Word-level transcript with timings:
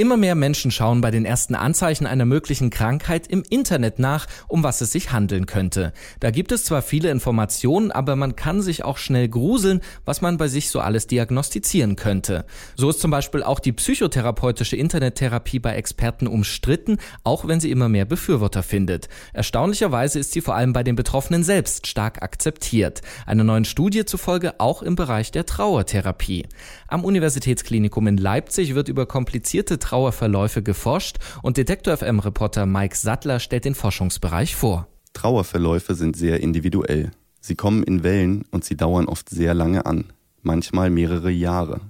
Immer 0.00 0.16
mehr 0.16 0.34
Menschen 0.34 0.70
schauen 0.70 1.02
bei 1.02 1.10
den 1.10 1.26
ersten 1.26 1.54
Anzeichen 1.54 2.06
einer 2.06 2.24
möglichen 2.24 2.70
Krankheit 2.70 3.26
im 3.26 3.42
Internet 3.50 3.98
nach, 3.98 4.26
um 4.48 4.62
was 4.62 4.80
es 4.80 4.92
sich 4.92 5.12
handeln 5.12 5.44
könnte. 5.44 5.92
Da 6.20 6.30
gibt 6.30 6.52
es 6.52 6.64
zwar 6.64 6.80
viele 6.80 7.10
Informationen, 7.10 7.90
aber 7.90 8.16
man 8.16 8.34
kann 8.34 8.62
sich 8.62 8.82
auch 8.82 8.96
schnell 8.96 9.28
gruseln, 9.28 9.82
was 10.06 10.22
man 10.22 10.38
bei 10.38 10.48
sich 10.48 10.70
so 10.70 10.80
alles 10.80 11.06
diagnostizieren 11.06 11.96
könnte. 11.96 12.46
So 12.76 12.88
ist 12.88 13.00
zum 13.00 13.10
Beispiel 13.10 13.42
auch 13.42 13.60
die 13.60 13.72
psychotherapeutische 13.72 14.74
Internettherapie 14.74 15.58
bei 15.58 15.74
Experten 15.74 16.28
umstritten, 16.28 16.96
auch 17.22 17.46
wenn 17.46 17.60
sie 17.60 17.70
immer 17.70 17.90
mehr 17.90 18.06
Befürworter 18.06 18.62
findet. 18.62 19.10
Erstaunlicherweise 19.34 20.18
ist 20.18 20.32
sie 20.32 20.40
vor 20.40 20.54
allem 20.54 20.72
bei 20.72 20.82
den 20.82 20.96
Betroffenen 20.96 21.44
selbst 21.44 21.86
stark 21.86 22.22
akzeptiert. 22.22 23.02
Einer 23.26 23.44
neuen 23.44 23.66
Studie 23.66 24.06
zufolge 24.06 24.60
auch 24.60 24.80
im 24.80 24.96
Bereich 24.96 25.30
der 25.30 25.44
Trauertherapie. 25.44 26.46
Am 26.88 27.04
Universitätsklinikum 27.04 28.06
in 28.06 28.16
Leipzig 28.16 28.74
wird 28.74 28.88
über 28.88 29.04
komplizierte 29.04 29.78
Trauerverläufe 29.90 30.62
geforscht 30.62 31.16
und 31.42 31.56
Detektor 31.56 31.96
FM 31.96 32.20
Reporter 32.20 32.64
Mike 32.64 32.94
Sattler 32.96 33.40
stellt 33.40 33.64
den 33.64 33.74
Forschungsbereich 33.74 34.54
vor. 34.54 34.86
Trauerverläufe 35.14 35.96
sind 35.96 36.14
sehr 36.14 36.38
individuell. 36.38 37.10
Sie 37.40 37.56
kommen 37.56 37.82
in 37.82 38.04
Wellen 38.04 38.44
und 38.52 38.62
sie 38.62 38.76
dauern 38.76 39.06
oft 39.06 39.28
sehr 39.28 39.52
lange 39.52 39.86
an, 39.86 40.12
manchmal 40.42 40.90
mehrere 40.90 41.32
Jahre. 41.32 41.80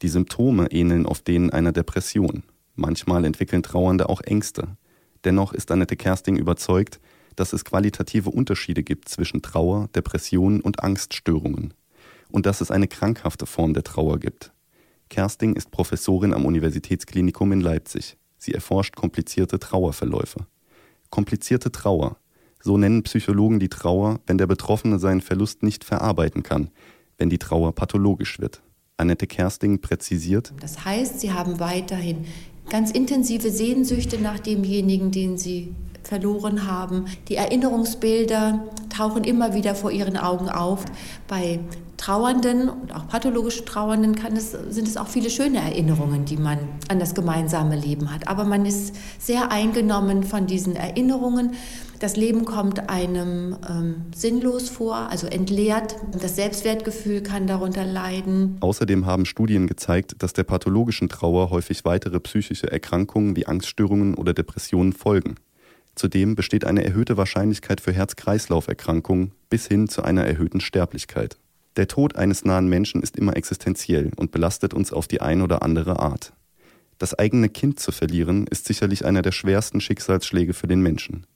Die 0.00 0.08
Symptome 0.08 0.70
ähneln 0.70 1.06
oft 1.06 1.26
denen 1.26 1.50
einer 1.50 1.72
Depression. 1.72 2.44
Manchmal 2.76 3.24
entwickeln 3.24 3.64
Trauernde 3.64 4.08
auch 4.08 4.20
Ängste. 4.20 4.76
Dennoch 5.24 5.52
ist 5.52 5.72
Annette 5.72 5.96
Kersting 5.96 6.36
überzeugt, 6.36 7.00
dass 7.34 7.52
es 7.52 7.64
qualitative 7.64 8.30
Unterschiede 8.30 8.84
gibt 8.84 9.08
zwischen 9.08 9.42
Trauer, 9.42 9.88
Depressionen 9.96 10.60
und 10.60 10.84
Angststörungen. 10.84 11.74
Und 12.28 12.46
dass 12.46 12.60
es 12.60 12.70
eine 12.70 12.86
krankhafte 12.86 13.44
Form 13.44 13.74
der 13.74 13.82
Trauer 13.82 14.20
gibt. 14.20 14.52
Kersting 15.10 15.56
ist 15.56 15.72
Professorin 15.72 16.32
am 16.32 16.46
Universitätsklinikum 16.46 17.50
in 17.50 17.60
Leipzig. 17.60 18.16
Sie 18.38 18.54
erforscht 18.54 18.94
komplizierte 18.94 19.58
Trauerverläufe. 19.58 20.46
Komplizierte 21.10 21.72
Trauer. 21.72 22.16
So 22.62 22.78
nennen 22.78 23.02
Psychologen 23.02 23.58
die 23.58 23.68
Trauer, 23.68 24.20
wenn 24.26 24.38
der 24.38 24.46
Betroffene 24.46 25.00
seinen 25.00 25.20
Verlust 25.20 25.64
nicht 25.64 25.84
verarbeiten 25.84 26.44
kann, 26.44 26.70
wenn 27.18 27.28
die 27.28 27.38
Trauer 27.38 27.74
pathologisch 27.74 28.38
wird. 28.38 28.62
Annette 28.96 29.26
Kersting 29.26 29.80
präzisiert. 29.80 30.52
Das 30.60 30.84
heißt, 30.84 31.20
sie 31.20 31.32
haben 31.32 31.58
weiterhin 31.58 32.26
ganz 32.68 32.92
intensive 32.92 33.50
Sehnsüchte 33.50 34.18
nach 34.20 34.38
demjenigen, 34.38 35.10
den 35.10 35.36
sie 35.36 35.74
verloren 36.04 36.66
haben. 36.68 37.06
Die 37.28 37.34
Erinnerungsbilder 37.34 38.64
tauchen 38.96 39.24
immer 39.24 39.54
wieder 39.54 39.74
vor 39.74 39.90
ihren 39.90 40.16
Augen 40.16 40.48
auf. 40.48 40.84
Bei 41.26 41.58
Trauernden 42.00 42.70
und 42.70 42.94
auch 42.94 43.06
pathologischen 43.08 43.66
Trauernden 43.66 44.16
es, 44.34 44.52
sind 44.52 44.88
es 44.88 44.96
auch 44.96 45.06
viele 45.06 45.28
schöne 45.28 45.58
Erinnerungen, 45.58 46.24
die 46.24 46.38
man 46.38 46.58
an 46.88 46.98
das 46.98 47.14
gemeinsame 47.14 47.76
Leben 47.76 48.10
hat. 48.10 48.26
Aber 48.26 48.44
man 48.44 48.64
ist 48.64 48.94
sehr 49.18 49.52
eingenommen 49.52 50.22
von 50.22 50.46
diesen 50.46 50.76
Erinnerungen. 50.76 51.52
Das 51.98 52.16
Leben 52.16 52.46
kommt 52.46 52.88
einem 52.88 53.54
ähm, 53.68 54.06
sinnlos 54.14 54.70
vor, 54.70 54.96
also 55.10 55.26
entleert. 55.26 55.96
Das 56.18 56.36
Selbstwertgefühl 56.36 57.22
kann 57.22 57.46
darunter 57.46 57.84
leiden. 57.84 58.56
Außerdem 58.60 59.04
haben 59.04 59.26
Studien 59.26 59.66
gezeigt, 59.66 60.14
dass 60.22 60.32
der 60.32 60.44
pathologischen 60.44 61.10
Trauer 61.10 61.50
häufig 61.50 61.84
weitere 61.84 62.18
psychische 62.20 62.72
Erkrankungen 62.72 63.36
wie 63.36 63.44
Angststörungen 63.44 64.14
oder 64.14 64.32
Depressionen 64.32 64.94
folgen. 64.94 65.34
Zudem 65.96 66.34
besteht 66.34 66.64
eine 66.64 66.82
erhöhte 66.82 67.18
Wahrscheinlichkeit 67.18 67.82
für 67.82 67.92
Herz-Kreislauf-Erkrankungen 67.92 69.32
bis 69.50 69.66
hin 69.66 69.86
zu 69.86 70.02
einer 70.02 70.24
erhöhten 70.24 70.60
Sterblichkeit. 70.60 71.36
Der 71.76 71.86
Tod 71.86 72.16
eines 72.16 72.44
nahen 72.44 72.68
Menschen 72.68 73.02
ist 73.02 73.16
immer 73.16 73.36
existenziell 73.36 74.10
und 74.16 74.32
belastet 74.32 74.74
uns 74.74 74.92
auf 74.92 75.06
die 75.06 75.20
ein 75.20 75.40
oder 75.40 75.62
andere 75.62 76.00
Art. 76.00 76.32
Das 76.98 77.18
eigene 77.18 77.48
Kind 77.48 77.80
zu 77.80 77.92
verlieren, 77.92 78.46
ist 78.46 78.66
sicherlich 78.66 79.04
einer 79.04 79.22
der 79.22 79.32
schwersten 79.32 79.80
Schicksalsschläge 79.80 80.52
für 80.52 80.66
den 80.66 80.82
Menschen. 80.82 81.26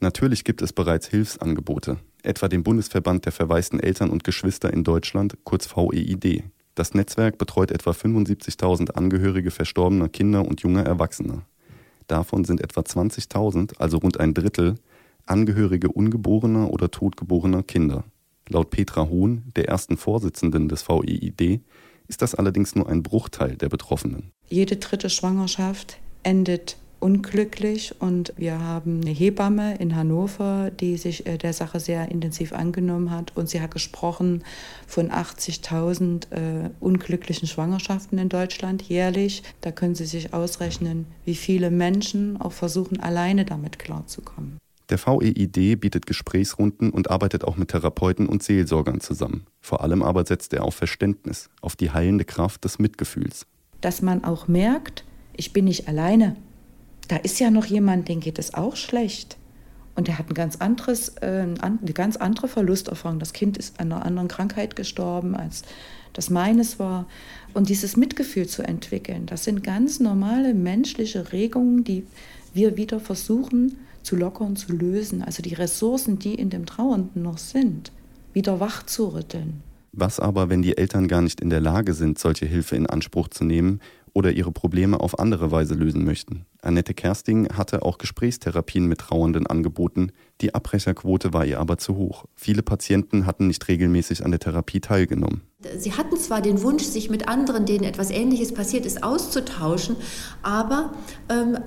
Natürlich 0.00 0.44
gibt 0.44 0.60
es 0.60 0.72
bereits 0.72 1.06
Hilfsangebote, 1.06 1.96
etwa 2.22 2.48
den 2.48 2.62
Bundesverband 2.62 3.24
der 3.24 3.32
verwaisten 3.32 3.80
Eltern 3.80 4.10
und 4.10 4.24
Geschwister 4.24 4.72
in 4.72 4.84
Deutschland, 4.84 5.38
kurz 5.44 5.66
VEID. 5.74 6.44
Das 6.74 6.92
Netzwerk 6.92 7.38
betreut 7.38 7.70
etwa 7.70 7.92
75.000 7.92 8.90
Angehörige 8.90 9.50
verstorbener 9.50 10.08
Kinder 10.08 10.44
und 10.44 10.60
junger 10.60 10.84
Erwachsener. 10.84 11.46
Davon 12.08 12.44
sind 12.44 12.60
etwa 12.60 12.80
20.000, 12.80 13.78
also 13.78 13.98
rund 13.98 14.20
ein 14.20 14.34
Drittel, 14.34 14.74
Angehörige 15.24 15.88
ungeborener 15.88 16.70
oder 16.70 16.90
totgeborener 16.90 17.62
Kinder. 17.62 18.04
Laut 18.48 18.70
Petra 18.70 19.08
Hohn, 19.08 19.44
der 19.56 19.68
ersten 19.68 19.96
Vorsitzenden 19.96 20.68
des 20.68 20.88
VEID, 20.88 21.60
ist 22.08 22.22
das 22.22 22.34
allerdings 22.34 22.74
nur 22.74 22.88
ein 22.88 23.02
Bruchteil 23.02 23.56
der 23.56 23.68
Betroffenen. 23.68 24.30
Jede 24.48 24.76
dritte 24.76 25.08
Schwangerschaft 25.08 25.98
endet 26.22 26.76
unglücklich 27.04 27.94
und 28.00 28.32
wir 28.38 28.60
haben 28.60 29.02
eine 29.02 29.10
Hebamme 29.10 29.76
in 29.76 29.94
Hannover, 29.94 30.70
die 30.70 30.96
sich 30.96 31.26
äh, 31.26 31.36
der 31.36 31.52
Sache 31.52 31.78
sehr 31.78 32.10
intensiv 32.10 32.54
angenommen 32.54 33.10
hat 33.10 33.36
und 33.36 33.48
sie 33.48 33.60
hat 33.60 33.72
gesprochen 33.72 34.42
von 34.86 35.10
80.000 35.10 36.32
äh, 36.32 36.70
unglücklichen 36.80 37.46
Schwangerschaften 37.46 38.16
in 38.16 38.30
Deutschland 38.30 38.80
jährlich. 38.82 39.42
Da 39.60 39.70
können 39.70 39.94
Sie 39.94 40.06
sich 40.06 40.32
ausrechnen, 40.32 41.06
wie 41.26 41.34
viele 41.34 41.70
Menschen 41.70 42.40
auch 42.40 42.52
versuchen, 42.52 43.00
alleine 43.00 43.44
damit 43.44 43.78
klarzukommen. 43.78 44.56
Der 44.90 44.98
VEID 44.98 45.80
bietet 45.80 46.06
Gesprächsrunden 46.06 46.90
und 46.90 47.10
arbeitet 47.10 47.44
auch 47.44 47.56
mit 47.56 47.70
Therapeuten 47.70 48.26
und 48.26 48.42
Seelsorgern 48.42 49.00
zusammen. 49.00 49.46
Vor 49.60 49.82
allem 49.82 50.02
aber 50.02 50.26
setzt 50.26 50.52
er 50.52 50.64
auf 50.64 50.74
Verständnis, 50.74 51.48
auf 51.62 51.74
die 51.74 51.90
heilende 51.90 52.24
Kraft 52.24 52.64
des 52.64 52.78
Mitgefühls. 52.78 53.46
Dass 53.80 54.02
man 54.02 54.24
auch 54.24 54.46
merkt, 54.46 55.04
ich 55.36 55.52
bin 55.52 55.64
nicht 55.64 55.88
alleine. 55.88 56.36
Da 57.08 57.16
ist 57.16 57.40
ja 57.40 57.50
noch 57.50 57.66
jemand, 57.66 58.08
den 58.08 58.20
geht 58.20 58.38
es 58.38 58.54
auch 58.54 58.76
schlecht. 58.76 59.38
Und 59.96 60.08
der 60.08 60.18
hat 60.18 60.28
ein 60.28 60.34
ganz 60.34 60.56
anderes, 60.56 61.10
äh, 61.20 61.46
eine 61.60 61.92
ganz 61.94 62.16
andere 62.16 62.48
Verlusterfahrung. 62.48 63.18
Das 63.18 63.32
Kind 63.32 63.56
ist 63.56 63.78
an 63.80 63.92
einer 63.92 64.04
anderen 64.04 64.28
Krankheit 64.28 64.76
gestorben, 64.76 65.34
als 65.34 65.62
das 66.12 66.30
meines 66.30 66.78
war. 66.78 67.06
Und 67.54 67.68
dieses 67.68 67.96
Mitgefühl 67.96 68.46
zu 68.46 68.62
entwickeln, 68.62 69.26
das 69.26 69.44
sind 69.44 69.62
ganz 69.62 70.00
normale 70.00 70.52
menschliche 70.52 71.32
Regungen, 71.32 71.84
die 71.84 72.06
wir 72.52 72.76
wieder 72.76 73.00
versuchen 73.00 73.78
zu 74.04 74.16
lockern, 74.16 74.56
zu 74.56 74.72
lösen. 74.72 75.22
Also 75.22 75.42
die 75.42 75.54
Ressourcen, 75.54 76.18
die 76.18 76.34
in 76.34 76.50
dem 76.50 76.66
Trauernden 76.66 77.22
noch 77.22 77.38
sind, 77.38 77.90
wieder 78.32 78.60
wach 78.60 78.84
zu 78.84 79.08
rütteln. 79.08 79.62
Was 79.96 80.18
aber, 80.18 80.48
wenn 80.50 80.62
die 80.62 80.76
Eltern 80.76 81.06
gar 81.06 81.22
nicht 81.22 81.40
in 81.40 81.50
der 81.50 81.60
Lage 81.60 81.94
sind, 81.94 82.18
solche 82.18 82.46
Hilfe 82.46 82.74
in 82.74 82.86
Anspruch 82.86 83.28
zu 83.28 83.44
nehmen 83.44 83.80
oder 84.12 84.32
ihre 84.32 84.50
Probleme 84.50 84.98
auf 84.98 85.20
andere 85.20 85.52
Weise 85.52 85.74
lösen 85.74 86.04
möchten? 86.04 86.46
Annette 86.62 86.94
Kersting 86.94 87.48
hatte 87.56 87.82
auch 87.82 87.98
Gesprächstherapien 87.98 88.86
mit 88.86 88.98
Trauernden 88.98 89.46
angeboten. 89.46 90.10
Die 90.40 90.52
Abbrecherquote 90.52 91.32
war 91.32 91.44
ihr 91.44 91.60
aber 91.60 91.78
zu 91.78 91.94
hoch. 91.94 92.24
Viele 92.34 92.64
Patienten 92.64 93.24
hatten 93.24 93.46
nicht 93.46 93.68
regelmäßig 93.68 94.24
an 94.24 94.32
der 94.32 94.40
Therapie 94.40 94.80
teilgenommen. 94.80 95.42
Sie 95.78 95.92
hatten 95.92 96.16
zwar 96.16 96.42
den 96.42 96.62
Wunsch, 96.62 96.82
sich 96.82 97.08
mit 97.08 97.28
anderen, 97.28 97.64
denen 97.64 97.84
etwas 97.84 98.10
Ähnliches 98.10 98.52
passiert 98.52 98.86
ist, 98.86 99.04
auszutauschen, 99.04 99.94
aber 100.42 100.92
ähm, 101.28 101.58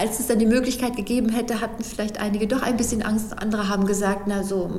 als 0.00 0.18
es 0.18 0.28
dann 0.28 0.38
die 0.38 0.46
Möglichkeit 0.46 0.96
gegeben 0.96 1.28
hätte, 1.28 1.60
hatten 1.60 1.84
vielleicht 1.84 2.18
einige 2.18 2.46
doch 2.46 2.62
ein 2.62 2.78
bisschen 2.78 3.02
Angst. 3.02 3.38
Andere 3.38 3.68
haben 3.68 3.86
gesagt, 3.86 4.22
na 4.26 4.42
so, 4.42 4.70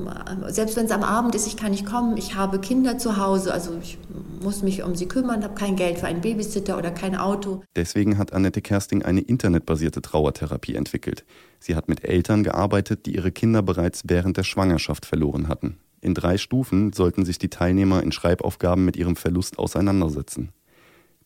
selbst 0.47 0.75
wenn 0.75 0.85
es 0.85 0.91
am 0.91 1.03
Abend 1.03 1.35
ist, 1.35 1.45
ich 1.45 1.57
kann 1.57 1.69
nicht 1.69 1.85
kommen, 1.85 2.17
ich 2.17 2.33
habe 2.33 2.59
Kinder 2.59 2.97
zu 2.97 3.17
Hause, 3.17 3.53
also 3.53 3.77
ich 3.79 3.99
muss 4.41 4.63
mich 4.63 4.81
um 4.81 4.95
sie 4.95 5.07
kümmern, 5.07 5.43
habe 5.43 5.53
kein 5.53 5.75
Geld 5.75 5.99
für 5.99 6.07
einen 6.07 6.21
Babysitter 6.21 6.75
oder 6.75 6.89
kein 6.89 7.15
Auto. 7.15 7.61
Deswegen 7.75 8.17
hat 8.17 8.33
Annette 8.33 8.63
Kersting 8.63 9.03
eine 9.03 9.21
internetbasierte 9.21 10.01
Trauertherapie 10.01 10.73
entwickelt. 10.73 11.23
Sie 11.59 11.75
hat 11.75 11.87
mit 11.87 12.03
Eltern 12.03 12.43
gearbeitet, 12.43 13.05
die 13.05 13.15
ihre 13.15 13.31
Kinder 13.31 13.61
bereits 13.61 14.01
während 14.07 14.37
der 14.37 14.43
Schwangerschaft 14.43 15.05
verloren 15.05 15.47
hatten. 15.47 15.77
In 16.01 16.15
drei 16.15 16.39
Stufen 16.39 16.93
sollten 16.93 17.25
sich 17.25 17.37
die 17.37 17.49
Teilnehmer 17.49 18.01
in 18.01 18.11
Schreibaufgaben 18.11 18.83
mit 18.83 18.95
ihrem 18.97 19.15
Verlust 19.15 19.59
auseinandersetzen. 19.59 20.49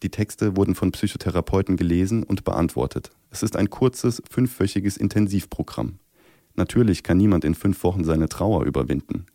Die 0.03 0.09
Texte 0.09 0.57
wurden 0.57 0.75
von 0.75 0.91
Psychotherapeuten 0.91 1.77
gelesen 1.77 2.23
und 2.23 2.43
beantwortet. 2.43 3.11
Es 3.31 3.43
ist 3.43 3.55
ein 3.55 3.69
kurzes, 3.69 4.21
fünfwöchiges 4.29 4.97
Intensivprogramm. 4.97 5.99
Natürlich 6.55 7.03
kann 7.03 7.17
niemand 7.17 7.43
in 7.43 7.55
fünf 7.55 7.83
Wochen 7.83 8.03
seine 8.03 8.29
Trauer 8.29 8.63
überwinden. 8.65 9.25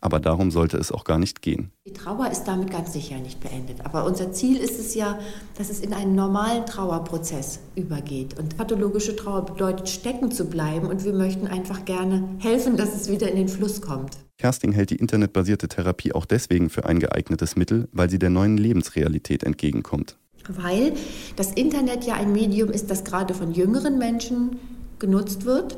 Aber 0.00 0.20
darum 0.20 0.52
sollte 0.52 0.76
es 0.76 0.92
auch 0.92 1.02
gar 1.02 1.18
nicht 1.18 1.42
gehen. 1.42 1.72
Die 1.86 1.92
Trauer 1.92 2.30
ist 2.30 2.44
damit 2.44 2.70
ganz 2.70 2.92
sicher 2.92 3.18
nicht 3.18 3.40
beendet. 3.40 3.84
Aber 3.84 4.04
unser 4.04 4.30
Ziel 4.32 4.56
ist 4.56 4.78
es 4.78 4.94
ja, 4.94 5.18
dass 5.56 5.70
es 5.70 5.80
in 5.80 5.92
einen 5.92 6.14
normalen 6.14 6.66
Trauerprozess 6.66 7.58
übergeht. 7.74 8.38
Und 8.38 8.56
pathologische 8.56 9.16
Trauer 9.16 9.44
bedeutet, 9.44 9.88
stecken 9.88 10.30
zu 10.30 10.44
bleiben. 10.44 10.86
Und 10.86 11.04
wir 11.04 11.12
möchten 11.12 11.48
einfach 11.48 11.84
gerne 11.84 12.28
helfen, 12.38 12.76
dass 12.76 12.94
es 12.94 13.10
wieder 13.10 13.28
in 13.28 13.36
den 13.36 13.48
Fluss 13.48 13.80
kommt. 13.80 14.16
Kersting 14.38 14.72
hält 14.72 14.90
die 14.90 14.96
internetbasierte 14.96 15.66
Therapie 15.68 16.12
auch 16.12 16.24
deswegen 16.24 16.70
für 16.70 16.86
ein 16.86 17.00
geeignetes 17.00 17.56
Mittel, 17.56 17.88
weil 17.92 18.08
sie 18.08 18.20
der 18.20 18.30
neuen 18.30 18.56
Lebensrealität 18.56 19.42
entgegenkommt. 19.42 20.16
Weil 20.48 20.92
das 21.36 21.52
Internet 21.52 22.04
ja 22.04 22.14
ein 22.14 22.32
Medium 22.32 22.70
ist, 22.70 22.90
das 22.90 23.04
gerade 23.04 23.34
von 23.34 23.52
jüngeren 23.52 23.98
Menschen 23.98 24.58
genutzt 24.98 25.44
wird. 25.44 25.76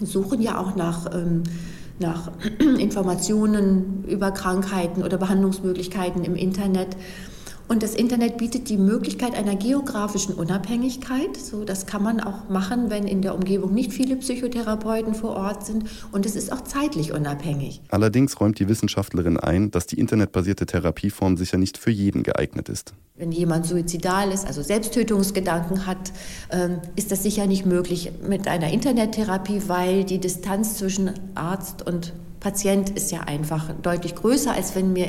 Suchen 0.00 0.42
ja 0.42 0.58
auch 0.58 0.74
nach 0.74 1.14
ähm, 1.14 1.44
nach 1.98 2.32
Informationen 2.78 4.04
über 4.06 4.30
Krankheiten 4.30 5.02
oder 5.02 5.16
Behandlungsmöglichkeiten 5.18 6.24
im 6.24 6.36
Internet. 6.36 6.96
Und 7.68 7.82
das 7.82 7.94
Internet 7.94 8.36
bietet 8.36 8.68
die 8.68 8.76
Möglichkeit 8.76 9.34
einer 9.34 9.56
geografischen 9.56 10.34
Unabhängigkeit. 10.34 11.36
So, 11.36 11.64
das 11.64 11.86
kann 11.86 12.02
man 12.02 12.20
auch 12.20 12.48
machen, 12.48 12.90
wenn 12.90 13.08
in 13.08 13.22
der 13.22 13.34
Umgebung 13.34 13.74
nicht 13.74 13.92
viele 13.92 14.16
Psychotherapeuten 14.16 15.14
vor 15.14 15.34
Ort 15.36 15.66
sind. 15.66 15.84
Und 16.12 16.26
es 16.26 16.36
ist 16.36 16.52
auch 16.52 16.60
zeitlich 16.62 17.12
unabhängig. 17.12 17.80
Allerdings 17.88 18.40
räumt 18.40 18.60
die 18.60 18.68
Wissenschaftlerin 18.68 19.36
ein, 19.36 19.72
dass 19.72 19.86
die 19.86 19.98
internetbasierte 19.98 20.66
Therapieform 20.66 21.36
sicher 21.36 21.58
nicht 21.58 21.76
für 21.76 21.90
jeden 21.90 22.22
geeignet 22.22 22.68
ist. 22.68 22.94
Wenn 23.16 23.32
jemand 23.32 23.66
suizidal 23.66 24.30
ist, 24.30 24.46
also 24.46 24.62
Selbsttötungsgedanken 24.62 25.86
hat, 25.86 26.12
ähm, 26.50 26.78
ist 26.94 27.10
das 27.10 27.24
sicher 27.24 27.46
nicht 27.46 27.66
möglich 27.66 28.12
mit 28.28 28.46
einer 28.46 28.70
Internettherapie, 28.70 29.62
weil 29.66 30.04
die 30.04 30.18
Distanz 30.18 30.76
zwischen 30.76 31.10
Arzt 31.34 31.84
und 31.84 32.12
Patient 32.46 32.90
ist 32.90 33.10
ja 33.10 33.22
einfach 33.22 33.72
deutlich 33.82 34.14
größer, 34.14 34.52
als 34.52 34.76
wenn 34.76 34.92
mir 34.92 35.08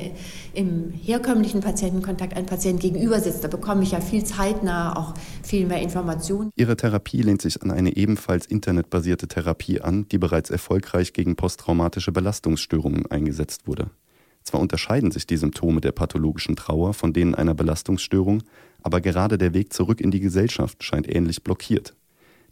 im 0.56 0.90
herkömmlichen 0.90 1.62
Patientenkontakt 1.62 2.36
ein 2.36 2.48
Patient 2.48 2.80
gegenüber 2.80 3.20
sitzt. 3.20 3.44
Da 3.44 3.48
bekomme 3.48 3.84
ich 3.84 3.92
ja 3.92 4.02
viel 4.02 4.24
zeitnah 4.24 4.98
auch 4.98 5.14
viel 5.44 5.68
mehr 5.68 5.80
Informationen. 5.80 6.50
Ihre 6.56 6.76
Therapie 6.76 7.22
lehnt 7.22 7.44
sich 7.44 7.62
an 7.62 7.70
eine 7.70 7.96
ebenfalls 7.96 8.48
internetbasierte 8.48 9.28
Therapie 9.28 9.82
an, 9.82 10.08
die 10.08 10.18
bereits 10.18 10.50
erfolgreich 10.50 11.14
gegen 11.14 11.36
posttraumatische 11.36 12.12
Belastungsstörungen 12.12 13.06
eingesetzt 13.12 13.68
wurde. 13.68 13.92
Zwar 14.42 14.60
unterscheiden 14.60 15.12
sich 15.12 15.28
die 15.28 15.38
Symptome 15.38 15.80
der 15.80 15.92
pathologischen 15.92 16.56
Trauer 16.56 16.96
von 16.96 17.14
denen 17.14 17.36
einer 17.36 17.54
Belastungsstörung, 17.54 18.42
aber 18.82 19.00
gerade 19.00 19.38
der 19.38 19.54
Weg 19.54 19.74
zurück 19.74 20.02
in 20.02 20.10
die 20.10 20.22
Gesellschaft 20.22 20.84
scheint 20.84 21.08
ähnlich 21.08 21.44
blockiert. 21.44 21.97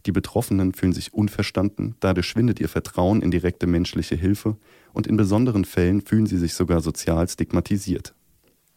Die 0.06 0.12
Betroffenen 0.12 0.72
fühlen 0.72 0.92
sich 0.92 1.12
unverstanden, 1.12 1.96
dadurch 1.98 2.28
schwindet 2.28 2.60
ihr 2.60 2.68
Vertrauen 2.68 3.22
in 3.22 3.32
direkte 3.32 3.66
menschliche 3.66 4.14
Hilfe 4.14 4.56
und 4.92 5.08
in 5.08 5.16
besonderen 5.16 5.64
Fällen 5.64 6.00
fühlen 6.00 6.26
sie 6.26 6.38
sich 6.38 6.54
sogar 6.54 6.80
sozial 6.80 7.28
stigmatisiert. 7.28 8.14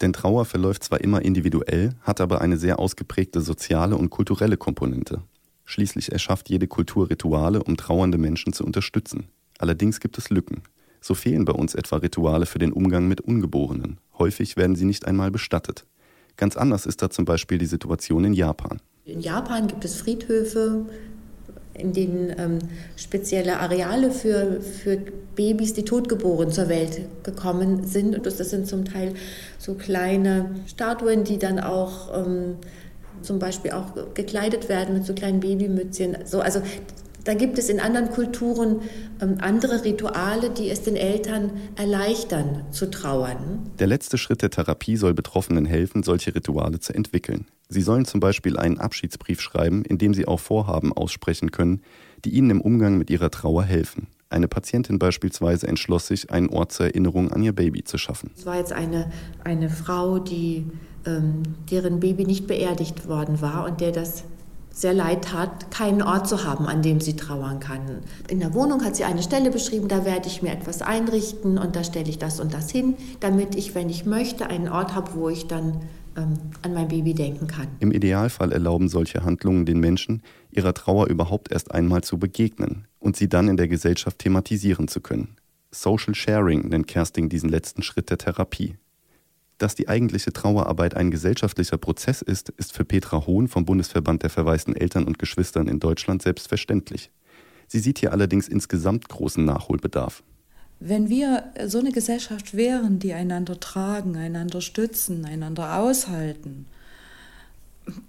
Denn 0.02 0.12
Trauer 0.12 0.46
verläuft 0.46 0.84
zwar 0.84 1.02
immer 1.02 1.22
individuell, 1.22 1.92
hat 2.02 2.20
aber 2.20 2.42
eine 2.42 2.58
sehr 2.58 2.80
ausgeprägte 2.80 3.42
soziale 3.42 3.96
und 3.96 4.10
kulturelle 4.10 4.58
Komponente. 4.58 5.22
Schließlich 5.66 6.12
erschafft 6.12 6.50
jede 6.50 6.68
Kultur 6.68 7.12
Rituale, 7.12 7.62
um 7.62 7.78
trauernde 7.78 8.18
Menschen 8.18 8.52
zu 8.52 8.66
unterstützen. 8.66 9.28
Allerdings 9.60 10.00
gibt 10.00 10.18
es 10.18 10.32
Lücken. 10.32 10.64
So 11.00 11.14
fehlen 11.14 11.46
bei 11.46 11.54
uns 11.54 11.76
etwa 11.76 11.98
Rituale 11.98 12.48
für 12.48 12.58
den 12.58 12.74
Umgang 12.74 13.08
mit 13.08 13.22
Ungeborenen. 13.22 14.00
Häufig 14.18 14.58
werden 14.58 14.76
sie 14.76 14.86
nicht 14.86 15.06
einmal 15.06 15.30
bestattet. 15.30 15.86
Ganz 16.38 16.58
anders 16.58 16.88
ist 16.88 17.04
da 17.04 17.12
zum 17.12 17.26
Beispiel 17.26 17.60
die 17.60 17.68
Situation 17.68 18.24
in 18.24 18.34
Japan. 18.34 18.82
In 19.06 19.22
Japan 19.22 19.68
gibt 19.68 19.86
es 19.86 19.96
Friedhöfe, 19.96 20.86
in 21.74 21.94
denen 21.94 22.34
ähm, 22.38 22.60
spezielle 22.96 23.60
Areale 23.60 24.12
für, 24.12 24.62
für 24.62 24.98
Babys, 25.36 25.74
die 25.74 25.86
totgeboren 25.86 26.52
zur 26.52 26.68
Welt 26.70 27.02
gekommen 27.24 27.86
sind. 27.86 28.16
Und 28.16 28.26
das, 28.26 28.38
das 28.38 28.50
sind 28.50 28.68
zum 28.68 28.86
Teil 28.86 29.14
so 29.58 29.76
kleine 29.76 30.56
Statuen, 30.68 31.24
die 31.24 31.38
dann 31.38 31.60
auch 31.60 32.26
ähm, 32.26 32.58
zum 33.22 33.40
Beispiel 33.40 33.72
auch 33.72 34.14
gekleidet 34.14 34.70
werden 34.70 34.96
mit 34.96 35.06
so 35.06 35.14
kleinen 35.14 35.40
Babymützchen. 35.40 36.18
So, 36.26 36.42
also 36.42 36.62
da 37.24 37.34
gibt 37.34 37.58
es 37.58 37.70
in 37.70 37.80
anderen 37.80 38.10
Kulturen 38.10 38.82
ähm, 39.22 39.38
andere 39.40 39.84
Rituale, 39.84 40.50
die 40.50 40.70
es 40.70 40.84
den 40.84 40.96
Eltern 40.96 41.52
erleichtern, 41.76 42.64
zu 42.72 42.90
trauern. 42.90 43.70
Der 43.80 43.88
letzte 43.88 44.18
Schritt 44.18 44.42
der 44.42 44.50
Therapie 44.50 44.98
soll 44.98 45.14
Betroffenen 45.14 45.66
helfen, 45.66 46.04
solche 46.04 46.34
Rituale 46.34 46.80
zu 46.80 46.94
entwickeln. 46.94 47.48
Sie 47.68 47.82
sollen 47.82 48.06
zum 48.06 48.20
Beispiel 48.20 48.58
einen 48.58 48.80
Abschiedsbrief 48.80 49.42
schreiben, 49.42 49.84
in 49.86 49.98
dem 49.98 50.14
sie 50.14 50.28
auch 50.28 50.40
Vorhaben 50.40 50.92
aussprechen 50.92 51.52
können, 51.52 51.82
die 52.26 52.32
ihnen 52.32 52.50
im 52.50 52.62
Umgang 52.62 52.98
mit 52.98 53.10
ihrer 53.10 53.30
Trauer 53.30 53.64
helfen. 53.64 54.08
Eine 54.32 54.48
Patientin 54.48 55.00
beispielsweise 55.00 55.68
entschloss 55.68 56.08
sich, 56.08 56.32
einen 56.32 56.50
Ort 56.50 56.72
zur 56.72 56.88
Erinnerung 56.88 57.32
an 57.32 57.42
ihr 57.42 57.54
Baby 57.54 57.84
zu 57.84 57.98
schaffen. 57.98 58.32
Es 58.38 58.46
war 58.46 58.58
jetzt 58.58 58.74
eine, 58.74 59.12
eine 59.44 59.70
Frau, 59.70 60.20
die, 60.20 60.68
ähm, 61.06 61.44
deren 61.72 62.00
Baby 62.00 62.26
nicht 62.26 62.46
beerdigt 62.46 63.08
worden 63.08 63.42
war 63.42 63.66
und 63.66 63.82
der 63.82 63.92
das 63.92 64.24
sehr 64.80 64.94
leid 64.94 65.26
tat, 65.26 65.72
keinen 65.72 66.02
Ort 66.02 66.30
zu 66.30 66.46
haben, 66.46 66.66
an 66.66 66.82
dem 66.82 67.02
sie 67.02 67.18
trauern 67.18 67.60
kann. 67.60 67.82
In 68.30 68.40
der 68.40 68.54
Wohnung 68.54 68.86
hat 68.86 68.96
sie 68.96 69.04
eine 69.04 69.22
Stelle 69.22 69.52
beschrieben, 69.52 69.90
da 69.90 70.06
werde 70.06 70.28
ich 70.28 70.42
mir 70.42 70.54
etwas 70.54 70.82
einrichten 70.82 71.58
und 71.58 71.76
da 71.76 71.84
stelle 71.84 72.08
ich 72.08 72.18
das 72.18 72.40
und 72.40 72.54
das 72.54 72.72
hin, 72.72 72.96
damit 73.20 73.56
ich, 73.56 73.76
wenn 73.76 73.90
ich 73.90 74.06
möchte, 74.06 74.48
einen 74.48 74.70
Ort 74.70 74.96
habe, 74.96 75.14
wo 75.16 75.28
ich 75.28 75.48
dann 75.48 75.82
ähm, 76.16 76.36
an 76.62 76.74
mein 76.74 76.88
Baby 76.88 77.14
denken 77.14 77.48
kann. 77.48 77.68
Im 77.82 77.92
Idealfall 77.92 78.54
erlauben 78.54 78.88
solche 78.88 79.26
Handlungen 79.26 79.66
den 79.66 79.82
Menschen, 79.82 80.24
ihrer 80.50 80.74
Trauer 80.74 81.08
überhaupt 81.08 81.52
erst 81.52 81.72
einmal 81.72 82.02
zu 82.02 82.18
begegnen 82.18 82.88
und 83.00 83.18
sie 83.18 83.28
dann 83.28 83.50
in 83.50 83.58
der 83.58 83.68
Gesellschaft 83.68 84.20
thematisieren 84.20 84.88
zu 84.88 85.02
können. 85.02 85.36
Social 85.72 86.16
Sharing 86.16 86.70
nennt 86.70 86.88
Kersting 86.88 87.28
diesen 87.28 87.50
letzten 87.50 87.84
Schritt 87.84 88.10
der 88.10 88.18
Therapie. 88.18 88.78
Dass 89.60 89.76
die 89.76 89.90
eigentliche 89.90 90.32
Trauerarbeit 90.32 90.96
ein 90.96 91.12
gesellschaftlicher 91.12 91.78
Prozess 91.78 92.22
ist, 92.22 92.50
ist 92.58 92.72
für 92.72 92.86
Petra 92.86 93.28
Hohn 93.28 93.50
vom 93.50 93.66
Bundesverband 93.66 94.24
der 94.24 94.30
verwaisten 94.30 94.74
Eltern 94.74 95.04
und 95.04 95.20
Geschwistern 95.20 95.68
in 95.68 95.82
Deutschland 95.82 96.22
selbstverständlich. 96.22 97.12
Sie 97.68 97.80
sieht 97.80 98.00
hier 98.00 98.14
allerdings 98.14 98.48
insgesamt 98.48 99.10
großen 99.10 99.44
Nachholbedarf. 99.44 100.24
Wenn 100.80 101.10
wir 101.10 101.52
so 101.68 101.80
eine 101.80 101.92
Gesellschaft 101.92 102.56
wären, 102.56 103.00
die 103.00 103.12
einander 103.12 103.60
tragen, 103.60 104.16
einander 104.16 104.62
stützen, 104.62 105.26
einander 105.26 105.78
aushalten, 105.78 106.66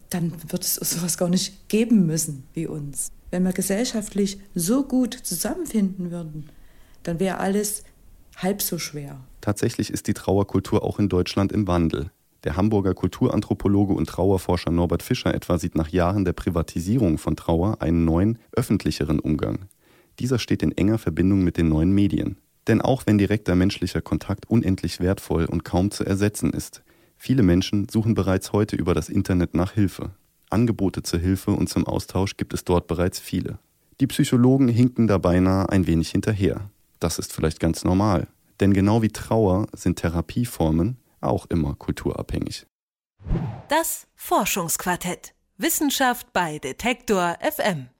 dann 0.09 0.33
wird 0.53 0.63
es 0.63 0.77
sowas 0.77 1.19
gar 1.19 1.29
nicht 1.29 1.69
geben 1.69 2.07
müssen 2.07 2.45
wie 2.55 2.69
uns. 2.69 3.11
Wenn 3.33 3.43
wir 3.43 3.53
gesellschaftlich 3.53 4.39
so 4.55 4.85
gut 4.85 5.15
zusammenfinden 5.15 6.13
würden, 6.13 6.49
dann 7.03 7.19
wäre 7.19 7.39
alles 7.39 7.83
halb 8.37 8.63
so 8.63 8.79
schwer. 8.79 9.21
Tatsächlich 9.41 9.91
ist 9.91 10.07
die 10.07 10.15
Trauerkultur 10.15 10.83
auch 10.83 10.99
in 10.99 11.09
Deutschland 11.09 11.53
im 11.53 11.67
Wandel. 11.67 12.11
Der 12.45 12.57
Hamburger 12.57 12.95
Kulturanthropologe 12.95 13.93
und 13.93 14.09
Trauerforscher 14.09 14.71
Norbert 14.71 15.03
Fischer 15.03 15.35
etwa 15.35 15.59
sieht 15.59 15.75
nach 15.75 15.89
Jahren 15.89 16.25
der 16.25 16.33
Privatisierung 16.33 17.19
von 17.19 17.37
Trauer 17.37 17.83
einen 17.83 18.05
neuen, 18.05 18.39
öffentlicheren 18.53 19.19
Umgang. 19.19 19.67
Dieser 20.19 20.39
steht 20.39 20.63
in 20.63 20.73
enger 20.73 20.99
Verbindung 20.99 21.43
mit 21.45 21.57
den 21.57 21.69
neuen 21.69 21.93
Medien. 21.93 22.39
Denn 22.67 22.81
auch 22.81 23.07
wenn 23.07 23.19
direkter 23.19 23.55
menschlicher 23.55 24.01
Kontakt 24.01 24.49
unendlich 24.49 25.01
wertvoll 25.01 25.47
und 25.47 25.65
kaum 25.65 25.91
zu 25.91 26.05
ersetzen 26.05 26.53
ist, 26.53 26.83
viele 27.17 27.43
Menschen 27.43 27.89
suchen 27.89 28.15
bereits 28.15 28.53
heute 28.53 28.77
über 28.77 28.95
das 28.95 29.09
Internet 29.09 29.55
nach 29.55 29.73
Hilfe. 29.73 30.13
Angebote 30.51 31.03
zur 31.03 31.21
Hilfe 31.21 31.53
und 31.53 31.69
zum 31.69 31.87
Austausch 31.87 32.37
gibt 32.37 32.55
es 32.55 32.65
dort 32.65 32.87
bereits 32.87 33.19
viele. 33.19 33.59
Die 34.01 34.07
Psychologen 34.07 34.69
hinken 34.69 35.07
da 35.07 35.19
beinahe 35.19 35.69
ein 35.69 35.87
wenig 35.87 36.11
hinterher. 36.11 36.71
Das 37.01 37.19
ist 37.19 37.33
vielleicht 37.33 37.61
ganz 37.61 37.85
normal. 37.85 38.29
Denn 38.61 38.73
genau 38.75 39.03
wie 39.03 39.09
Trauer 39.09 39.67
sind 39.73 39.99
Therapieformen 39.99 40.99
auch 41.21 41.47
immer 41.47 41.75
kulturabhängig. 41.75 42.67
Das 43.69 44.07
Forschungsquartett. 44.15 45.35
Wissenschaft 45.57 46.33
bei 46.33 46.59
Detektor 46.59 47.37
FM. 47.41 47.91